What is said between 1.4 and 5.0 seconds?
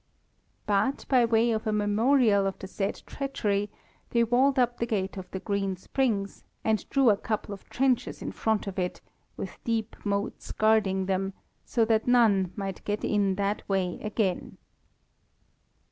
of a memorial of the sad treachery, they walled up the